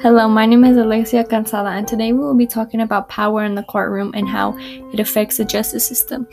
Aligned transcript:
Hello, 0.00 0.28
my 0.28 0.46
name 0.46 0.62
is 0.62 0.76
Alexia 0.76 1.24
Cansala, 1.24 1.76
and 1.76 1.88
today 1.88 2.12
we 2.12 2.20
will 2.20 2.36
be 2.36 2.46
talking 2.46 2.82
about 2.82 3.08
power 3.08 3.42
in 3.42 3.56
the 3.56 3.64
courtroom 3.64 4.12
and 4.14 4.28
how 4.28 4.56
it 4.92 5.00
affects 5.00 5.38
the 5.38 5.44
justice 5.44 5.84
system, 5.84 6.28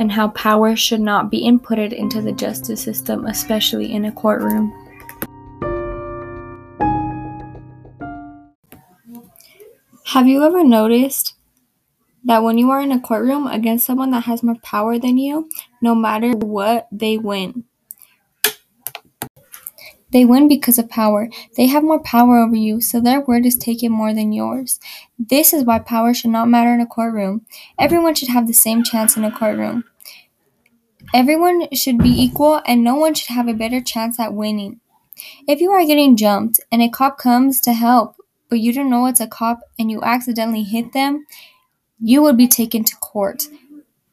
and 0.00 0.10
how 0.10 0.26
power 0.30 0.74
should 0.74 1.00
not 1.00 1.30
be 1.30 1.46
inputted 1.48 1.92
into 1.92 2.20
the 2.20 2.32
justice 2.32 2.82
system, 2.82 3.24
especially 3.26 3.92
in 3.92 4.06
a 4.06 4.10
courtroom. 4.10 4.72
Have 10.06 10.26
you 10.26 10.42
ever 10.42 10.64
noticed 10.64 11.36
that 12.24 12.42
when 12.42 12.58
you 12.58 12.68
are 12.72 12.80
in 12.80 12.90
a 12.90 13.00
courtroom 13.00 13.46
against 13.46 13.86
someone 13.86 14.10
that 14.10 14.24
has 14.24 14.42
more 14.42 14.58
power 14.64 14.98
than 14.98 15.18
you, 15.18 15.48
no 15.80 15.94
matter 15.94 16.32
what, 16.32 16.88
they 16.90 17.16
win? 17.16 17.62
They 20.10 20.24
win 20.24 20.48
because 20.48 20.78
of 20.78 20.88
power. 20.88 21.28
They 21.56 21.66
have 21.66 21.82
more 21.82 22.02
power 22.02 22.38
over 22.38 22.56
you, 22.56 22.80
so 22.80 23.00
their 23.00 23.20
word 23.20 23.44
is 23.44 23.56
taken 23.56 23.92
more 23.92 24.14
than 24.14 24.32
yours. 24.32 24.80
This 25.18 25.52
is 25.52 25.64
why 25.64 25.80
power 25.80 26.14
should 26.14 26.30
not 26.30 26.48
matter 26.48 26.72
in 26.72 26.80
a 26.80 26.86
courtroom. 26.86 27.44
Everyone 27.78 28.14
should 28.14 28.28
have 28.28 28.46
the 28.46 28.54
same 28.54 28.82
chance 28.82 29.16
in 29.16 29.24
a 29.24 29.30
courtroom. 29.30 29.84
Everyone 31.14 31.68
should 31.72 31.98
be 31.98 32.10
equal, 32.10 32.62
and 32.66 32.82
no 32.82 32.94
one 32.94 33.14
should 33.14 33.34
have 33.34 33.48
a 33.48 33.54
better 33.54 33.80
chance 33.80 34.18
at 34.18 34.34
winning. 34.34 34.80
If 35.46 35.60
you 35.60 35.70
are 35.72 35.84
getting 35.84 36.16
jumped 36.16 36.60
and 36.70 36.82
a 36.82 36.88
cop 36.88 37.18
comes 37.18 37.60
to 37.62 37.72
help, 37.72 38.16
but 38.48 38.60
you 38.60 38.72
don't 38.72 38.90
know 38.90 39.06
it's 39.06 39.20
a 39.20 39.26
cop 39.26 39.60
and 39.78 39.90
you 39.90 40.00
accidentally 40.02 40.62
hit 40.62 40.92
them, 40.92 41.26
you 42.00 42.22
would 42.22 42.36
be 42.36 42.48
taken 42.48 42.84
to 42.84 42.96
court 42.96 43.48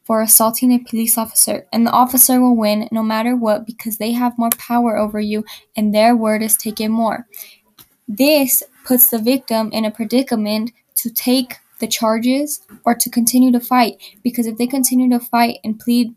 for 0.06 0.22
assaulting 0.22 0.70
a 0.70 0.78
police 0.78 1.18
officer, 1.18 1.66
and 1.72 1.84
the 1.84 1.90
officer 1.90 2.40
will 2.40 2.54
win 2.54 2.88
no 2.92 3.02
matter 3.02 3.34
what 3.34 3.66
because 3.66 3.98
they 3.98 4.12
have 4.12 4.38
more 4.38 4.50
power 4.56 4.96
over 4.96 5.18
you 5.18 5.44
and 5.76 5.92
their 5.92 6.14
word 6.14 6.42
is 6.42 6.56
taken 6.56 6.92
more. 6.92 7.26
This 8.06 8.62
puts 8.84 9.10
the 9.10 9.18
victim 9.18 9.68
in 9.72 9.84
a 9.84 9.90
predicament 9.90 10.70
to 10.94 11.10
take 11.10 11.56
the 11.80 11.88
charges 11.88 12.60
or 12.84 12.94
to 12.94 13.10
continue 13.10 13.50
to 13.50 13.58
fight 13.58 13.96
because 14.22 14.46
if 14.46 14.56
they 14.58 14.66
continue 14.68 15.10
to 15.10 15.24
fight 15.24 15.58
and 15.64 15.80
plead 15.80 16.14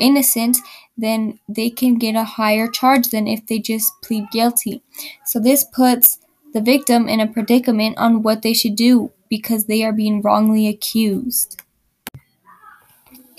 innocent, 0.00 0.56
then 0.98 1.38
they 1.48 1.70
can 1.70 1.96
get 1.96 2.16
a 2.16 2.24
higher 2.24 2.66
charge 2.66 3.10
than 3.10 3.28
if 3.28 3.46
they 3.46 3.60
just 3.60 3.92
plead 4.02 4.24
guilty. 4.32 4.82
So 5.24 5.38
this 5.38 5.62
puts 5.62 6.18
the 6.52 6.60
victim 6.60 7.08
in 7.08 7.20
a 7.20 7.28
predicament 7.28 7.96
on 7.96 8.22
what 8.22 8.42
they 8.42 8.54
should 8.54 8.74
do 8.74 9.12
because 9.28 9.66
they 9.66 9.84
are 9.84 9.92
being 9.92 10.20
wrongly 10.20 10.66
accused. 10.66 11.62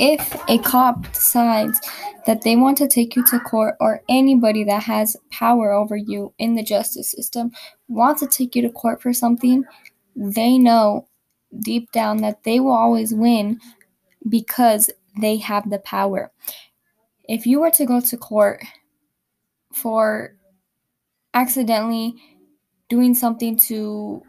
If 0.03 0.35
a 0.49 0.57
cop 0.57 1.13
decides 1.13 1.79
that 2.25 2.41
they 2.41 2.55
want 2.55 2.75
to 2.79 2.87
take 2.87 3.15
you 3.15 3.23
to 3.25 3.39
court, 3.39 3.75
or 3.79 4.01
anybody 4.09 4.63
that 4.63 4.81
has 4.81 5.15
power 5.29 5.71
over 5.71 5.95
you 5.95 6.33
in 6.39 6.55
the 6.55 6.63
justice 6.63 7.11
system 7.11 7.51
wants 7.87 8.21
to 8.21 8.27
take 8.27 8.55
you 8.55 8.63
to 8.63 8.71
court 8.71 8.99
for 8.99 9.13
something, 9.13 9.63
they 10.15 10.57
know 10.57 11.07
deep 11.59 11.91
down 11.91 12.17
that 12.17 12.43
they 12.43 12.59
will 12.59 12.71
always 12.71 13.13
win 13.13 13.59
because 14.27 14.89
they 15.21 15.37
have 15.37 15.69
the 15.69 15.77
power. 15.77 16.31
If 17.29 17.45
you 17.45 17.59
were 17.59 17.69
to 17.69 17.85
go 17.85 18.01
to 18.01 18.17
court 18.17 18.63
for 19.71 20.35
accidentally 21.35 22.15
doing 22.89 23.13
something 23.13 23.55
to 23.55 24.23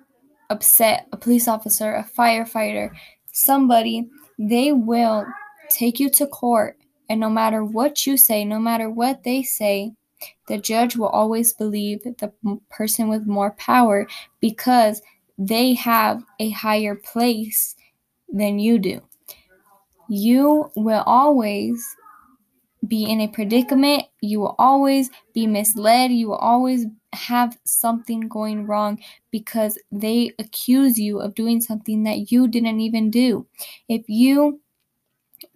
upset 0.50 1.08
a 1.12 1.16
police 1.16 1.48
officer, 1.48 1.94
a 1.94 2.04
firefighter, 2.04 2.90
somebody, 3.32 4.10
they 4.38 4.72
will 4.72 5.24
take 5.74 6.00
you 6.00 6.10
to 6.10 6.26
court, 6.26 6.78
and 7.08 7.20
no 7.20 7.30
matter 7.30 7.64
what 7.64 8.06
you 8.06 8.16
say, 8.16 8.44
no 8.44 8.58
matter 8.58 8.88
what 8.88 9.22
they 9.24 9.42
say, 9.42 9.92
the 10.48 10.58
judge 10.58 10.96
will 10.96 11.08
always 11.08 11.52
believe 11.52 12.02
the 12.02 12.33
person 12.70 13.08
with 13.08 13.27
more 13.27 13.52
power 13.52 14.06
because 14.40 15.02
they 15.38 15.74
have 15.74 16.22
a 16.38 16.50
higher 16.50 16.94
place 16.94 17.74
than 18.28 18.58
you 18.58 18.78
do. 18.78 19.00
You 20.08 20.70
will 20.77 21.02
always 21.06 21.84
be 22.86 23.05
in 23.05 23.20
a 23.20 23.28
predicament. 23.28 24.05
You 24.20 24.40
will 24.40 24.56
always 24.58 25.11
be 25.34 25.46
misled. 25.46 26.11
You 26.11 26.28
will 26.28 26.36
always 26.36 26.86
have 27.12 27.58
something 27.64 28.20
going 28.28 28.66
wrong 28.66 28.98
because 29.30 29.78
they 29.90 30.32
accuse 30.38 30.98
you 30.98 31.20
of 31.20 31.34
doing 31.34 31.61
something 31.61 32.02
that 32.05 32.32
you 32.32 32.48
didn't 32.48 32.80
even 32.80 33.11
do. 33.11 33.46
If 33.88 34.02
you 34.08 34.61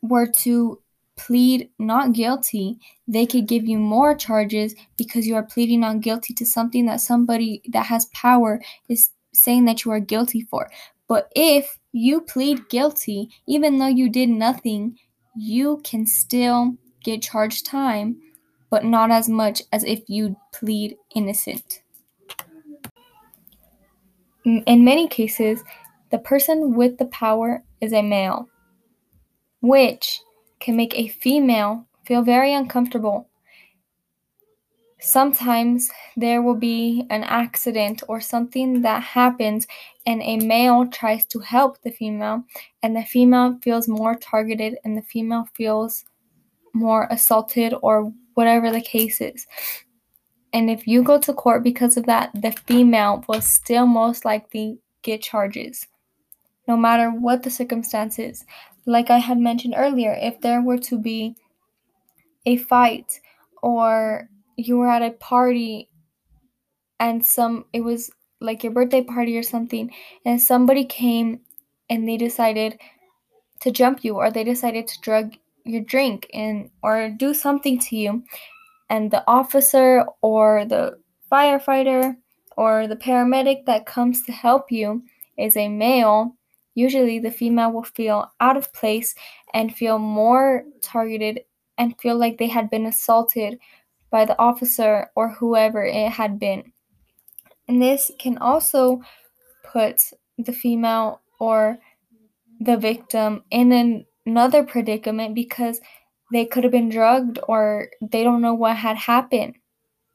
were 0.03 0.27
to 0.27 0.81
plead 1.17 1.71
not 1.79 2.13
guilty, 2.13 2.79
they 3.09 3.27
could 3.27 3.47
give 3.47 3.67
you 3.67 3.79
more 3.79 4.15
charges 4.15 4.75
because 4.97 5.27
you 5.27 5.35
are 5.35 5.43
pleading 5.43 5.81
not 5.81 6.01
guilty 6.01 6.35
to 6.35 6.45
something 6.45 6.87
that 6.87 7.01
somebody 7.01 7.63
that 7.73 7.87
has 7.87 8.05
power 8.07 8.61
is 8.89 9.11
saying 9.33 9.65
that 9.65 9.85
you 9.85 9.91
are 9.91 10.01
guilty 10.01 10.43
for. 10.43 10.71
But 11.09 11.31
if 11.35 11.79
you 11.93 12.21
plead 12.21 12.69
guilty, 12.69 13.31
even 13.47 13.79
though 13.79 13.87
you 13.87 14.11
did 14.11 14.29
nothing, 14.29 14.99
you 15.37 15.81
can 15.85 16.07
still 16.07 16.77
get 17.03 17.23
charged 17.23 17.67
time, 17.67 18.17
but 18.71 18.85
not 18.85 19.11
as 19.11 19.29
much 19.29 19.63
as 19.73 19.85
if 19.85 20.01
you 20.09 20.37
plead 20.53 20.97
innocent. 21.15 21.83
In 24.45 24.85
many 24.85 25.09
cases, 25.09 25.63
the 26.11 26.19
person 26.19 26.75
with 26.75 26.99
the 26.99 27.07
power 27.07 27.65
is 27.81 27.93
a 27.93 28.03
male 28.03 28.49
which 29.67 30.21
can 30.61 30.77
make 30.77 30.95
a 30.95 31.09
female 31.09 31.87
feel 32.05 32.23
very 32.23 32.55
uncomfortable. 32.55 33.29
Sometimes 35.01 35.91
there 36.17 36.41
will 36.41 36.55
be 36.55 37.07
an 37.11 37.23
accident 37.25 38.03
or 38.09 38.21
something 38.21 38.83
that 38.83 39.03
happens, 39.03 39.67
and 40.07 40.23
a 40.23 40.39
male 40.39 40.87
tries 40.87 41.27
to 41.27 41.39
help 41.41 41.81
the 41.83 41.91
female, 41.91 42.45
and 42.83 42.97
the 42.97 43.03
female 43.03 43.59
feels 43.63 43.89
more 43.89 44.15
targeted, 44.15 44.79
and 44.85 44.97
the 44.97 45.03
female 45.03 45.47
feels 45.55 46.05
more 46.73 47.07
assaulted, 47.11 47.75
or 47.83 48.13
whatever 48.35 48.71
the 48.71 48.81
case 48.81 49.21
is. 49.21 49.47
And 50.53 50.71
if 50.71 50.87
you 50.87 51.03
go 51.03 51.19
to 51.19 51.35
court 51.35 51.63
because 51.63 51.97
of 51.97 52.07
that, 52.07 52.31
the 52.35 52.53
female 52.53 53.25
will 53.29 53.43
still 53.43 53.87
most 53.87 54.25
likely 54.25 54.79
get 55.03 55.23
charges, 55.23 55.87
no 56.67 56.77
matter 56.77 57.11
what 57.11 57.43
the 57.43 57.51
circumstances 57.51 58.45
like 58.87 59.11
I 59.11 59.19
had 59.19 59.39
mentioned 59.39 59.75
earlier, 59.77 60.13
if 60.13 60.41
there 60.41 60.63
were 60.63 60.79
to 60.79 60.99
be 60.99 61.37
a 62.47 62.57
fight 62.57 63.21
or 63.63 64.29
you 64.57 64.79
were 64.79 64.89
at 64.89 65.03
a 65.03 65.11
party 65.11 65.91
and 66.99 67.25
some 67.25 67.65
it 67.73 67.81
was 67.81 68.11
like 68.41 68.63
your 68.63 68.73
birthday 68.73 69.03
party 69.03 69.37
or 69.37 69.43
something 69.43 69.91
and 70.25 70.41
somebody 70.41 70.85
came 70.85 71.41
and 71.91 72.09
they 72.09 72.17
decided 72.17 72.79
to 73.61 73.71
jump 73.71 74.05
you 74.05 74.15
or 74.15 74.31
they 74.31 74.45
decided 74.45 74.87
to 74.87 75.01
drug 75.01 75.35
your 75.65 75.83
drink 75.83 76.31
and 76.33 76.71
or 76.83 77.11
do 77.11 77.35
something 77.35 77.79
to 77.79 77.97
you 77.97 78.23
and 78.89 79.11
the 79.11 79.25
officer 79.27 80.05
or 80.23 80.65
the 80.65 80.97
firefighter 81.31 82.17
or 82.57 82.87
the 82.87 82.97
paramedic 82.97 83.67
that 83.67 83.85
comes 83.85 84.23
to 84.23 84.33
help 84.33 84.71
you 84.71 85.03
is 85.37 85.57
a 85.57 85.69
male 85.69 86.37
Usually, 86.77 87.19
the 87.19 87.31
female 87.31 87.73
will 87.73 87.85
feel 87.85 88.31
out 88.39 88.57
of 88.57 88.73
place 88.75 89.15
and 89.55 89.75
feel 89.75 89.99
more 89.99 90.63
targeted 90.83 91.41
and 91.79 91.99
feel 91.99 92.17
like 92.17 92.37
they 92.37 92.49
had 92.49 92.69
been 92.69 92.85
assaulted 92.85 93.59
by 94.11 94.27
the 94.27 94.39
officer 94.39 95.11
or 95.17 95.31
whoever 95.31 95.85
it 95.85 96.11
had 96.11 96.39
been. 96.39 96.73
And 97.67 97.81
this 97.81 98.11
can 98.19 98.37
also 98.39 99.01
put 99.65 100.03
the 100.39 100.53
female 100.53 101.23
or 101.41 101.79
the 102.61 102.77
victim 102.77 103.43
in 103.51 103.73
an, 103.73 104.05
another 104.27 104.63
predicament 104.63 105.35
because 105.35 105.81
they 106.31 106.45
could 106.45 106.63
have 106.63 106.73
been 106.73 106.91
drugged 106.91 107.39
or 107.49 107.89
they 108.03 108.23
don't 108.23 108.43
know 108.43 108.55
what 108.55 108.77
had 108.77 108.99
happened 108.99 109.55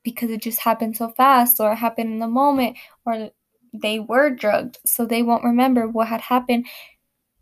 because 0.04 0.30
it 0.30 0.44
just 0.44 0.60
happened 0.60 0.96
so 0.96 1.10
fast 1.10 1.60
or 1.60 1.72
it 1.72 1.78
happened 1.78 2.12
in 2.12 2.20
the 2.20 2.28
moment 2.28 2.78
or 3.06 3.32
they 3.74 4.00
were 4.00 4.30
drugged, 4.30 4.80
so 4.86 5.06
they 5.06 5.24
won't 5.24 5.44
remember 5.44 5.88
what 5.88 6.08
had 6.08 6.22
happened. 6.22 6.68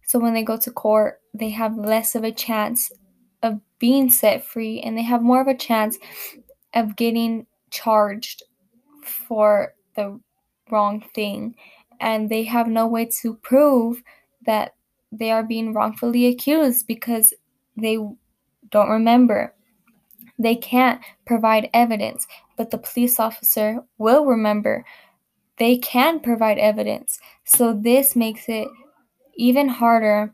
So 0.05 0.19
when 0.19 0.33
they 0.33 0.43
go 0.43 0.57
to 0.57 0.71
court, 0.71 1.21
they 1.33 1.49
have 1.49 1.77
less 1.77 2.15
of 2.15 2.23
a 2.23 2.31
chance 2.31 2.91
of 3.43 3.59
being 3.79 4.09
set 4.09 4.43
free 4.43 4.81
and 4.81 4.97
they 4.97 5.03
have 5.03 5.21
more 5.21 5.41
of 5.41 5.47
a 5.47 5.55
chance 5.55 5.97
of 6.73 6.95
getting 6.95 7.45
charged 7.71 8.43
for 9.03 9.73
the 9.95 10.19
wrong 10.69 11.03
thing. 11.15 11.55
And 11.99 12.29
they 12.29 12.43
have 12.43 12.67
no 12.67 12.87
way 12.87 13.05
to 13.21 13.35
prove 13.35 14.01
that 14.45 14.75
they 15.11 15.31
are 15.31 15.43
being 15.43 15.73
wrongfully 15.73 16.27
accused 16.27 16.87
because 16.87 17.33
they 17.75 17.97
don't 18.69 18.89
remember. 18.89 19.53
They 20.37 20.55
can't 20.55 21.01
provide 21.25 21.69
evidence, 21.73 22.25
but 22.55 22.71
the 22.71 22.77
police 22.77 23.19
officer 23.19 23.79
will 23.97 24.25
remember 24.25 24.85
they 25.59 25.77
can 25.77 26.19
provide 26.19 26.57
evidence. 26.57 27.19
So 27.43 27.73
this 27.73 28.15
makes 28.15 28.47
it 28.47 28.67
even 29.35 29.67
harder 29.67 30.33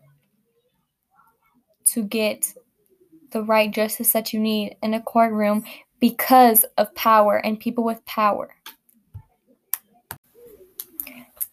to 1.86 2.04
get 2.04 2.54
the 3.32 3.44
right 3.44 3.72
justice 3.72 4.14
that 4.14 4.34
you 4.34 4.40
need 4.40 4.78
in 4.82 4.94
a 4.94 5.02
courtroom 5.02 5.64
because 6.00 6.64
of 6.78 6.94
power 6.96 7.38
and 7.38 7.60
people 7.60 7.84
with 7.84 8.06
power. 8.06 8.56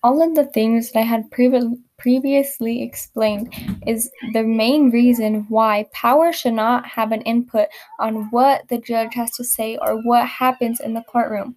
all 0.03 0.21
of 0.23 0.35
the 0.35 0.47
things 0.47 0.91
that 0.91 1.01
I 1.01 1.03
had 1.03 1.31
previ- 1.31 1.79
previously 1.97 2.83
explained 2.83 3.55
is 3.87 4.11
the 4.33 4.43
main 4.43 4.91
reason 4.91 5.47
why 5.49 5.87
power 5.93 6.33
should 6.33 6.55
not 6.55 6.87
have 6.87 7.13
an 7.13 7.23
input 7.23 7.69
on 8.01 8.29
what 8.31 8.67
the 8.69 8.79
judge 8.79 9.15
has 9.15 9.31
to 9.33 9.45
say 9.45 9.79
or 9.81 10.03
what 10.03 10.27
happens 10.27 10.81
in 10.81 10.95
the 10.95 11.03
courtroom. 11.03 11.57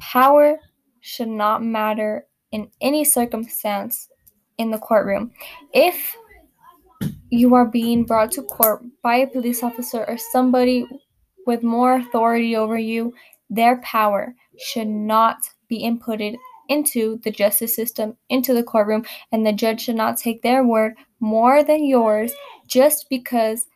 Power 0.00 0.58
should 1.08 1.28
not 1.28 1.64
matter 1.64 2.26
in 2.52 2.70
any 2.82 3.02
circumstance 3.02 4.08
in 4.58 4.70
the 4.70 4.78
courtroom. 4.78 5.32
If 5.72 6.14
you 7.30 7.54
are 7.54 7.64
being 7.64 8.04
brought 8.04 8.30
to 8.32 8.42
court 8.42 8.82
by 9.02 9.16
a 9.16 9.26
police 9.26 9.62
officer 9.62 10.04
or 10.06 10.18
somebody 10.18 10.86
with 11.46 11.62
more 11.62 11.96
authority 11.96 12.56
over 12.56 12.78
you, 12.78 13.14
their 13.48 13.78
power 13.78 14.34
should 14.58 14.88
not 14.88 15.38
be 15.68 15.82
inputted 15.82 16.36
into 16.68 17.18
the 17.24 17.30
justice 17.30 17.74
system, 17.74 18.14
into 18.28 18.52
the 18.52 18.62
courtroom, 18.62 19.06
and 19.32 19.46
the 19.46 19.52
judge 19.52 19.80
should 19.80 19.96
not 19.96 20.18
take 20.18 20.42
their 20.42 20.62
word 20.62 20.94
more 21.20 21.64
than 21.64 21.86
yours 21.86 22.32
just 22.66 23.08
because 23.08 23.66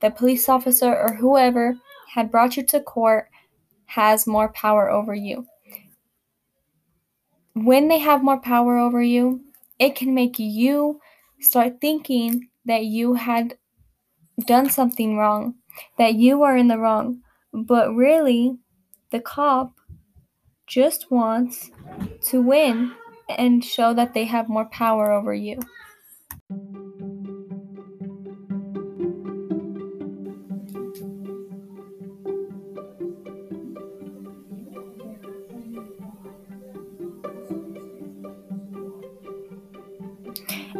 the 0.00 0.10
police 0.10 0.48
officer 0.48 0.96
or 0.96 1.14
whoever 1.14 1.76
had 2.14 2.30
brought 2.30 2.56
you 2.56 2.62
to 2.62 2.80
court 2.80 3.28
has 3.84 4.26
more 4.26 4.50
power 4.52 4.90
over 4.90 5.14
you. 5.14 5.46
When 7.54 7.88
they 7.88 7.98
have 7.98 8.22
more 8.22 8.40
power 8.40 8.78
over 8.78 9.02
you, 9.02 9.40
it 9.78 9.94
can 9.94 10.12
make 10.12 10.38
you 10.38 11.00
start 11.40 11.80
thinking 11.80 12.48
that 12.64 12.84
you 12.84 13.14
had 13.14 13.56
done 14.46 14.70
something 14.70 15.16
wrong, 15.16 15.54
that 15.96 16.14
you 16.14 16.42
are 16.42 16.56
in 16.56 16.68
the 16.68 16.78
wrong. 16.78 17.22
But 17.52 17.94
really, 17.94 18.58
the 19.10 19.20
cop 19.20 19.74
just 20.66 21.10
wants 21.10 21.70
to 22.22 22.42
win 22.42 22.92
and 23.28 23.64
show 23.64 23.94
that 23.94 24.14
they 24.14 24.24
have 24.24 24.48
more 24.48 24.66
power 24.66 25.12
over 25.12 25.32
you. 25.32 25.60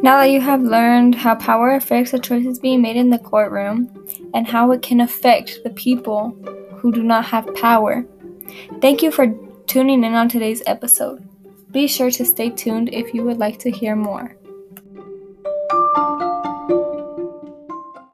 Now 0.04 0.18
that 0.18 0.28
you 0.28 0.42
have 0.42 0.60
learned 0.60 1.14
how 1.14 1.34
power 1.34 1.70
affects 1.70 2.10
the 2.10 2.18
choices 2.18 2.58
being 2.58 2.82
made 2.82 2.96
in 2.96 3.08
the 3.08 3.18
courtroom 3.18 3.88
and 4.34 4.46
how 4.46 4.70
it 4.72 4.82
can 4.82 5.00
affect 5.00 5.60
the 5.64 5.70
people 5.70 6.36
who 6.76 6.92
do 6.92 7.02
not 7.02 7.24
have 7.24 7.54
power, 7.54 8.04
thank 8.82 9.00
you 9.00 9.10
for 9.10 9.34
tuning 9.66 10.04
in 10.04 10.12
on 10.12 10.28
today's 10.28 10.62
episode. 10.66 11.26
Be 11.70 11.86
sure 11.86 12.10
to 12.10 12.24
stay 12.26 12.50
tuned 12.50 12.92
if 12.92 13.14
you 13.14 13.24
would 13.24 13.38
like 13.38 13.58
to 13.60 13.70
hear 13.70 13.96
more. 13.96 14.36